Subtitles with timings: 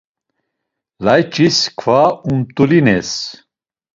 [1.05, 3.11] Layç̌is kva umtulines.